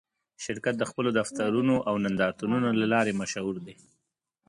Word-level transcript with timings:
شرکت 0.43 0.75
د 0.77 0.83
خپلو 0.89 1.09
دفترونو 1.19 1.75
او 1.89 1.95
نندارتونونو 2.03 2.69
له 2.79 2.85
لارې 2.93 3.13
مشهور 3.21 3.55
دی. 3.65 3.75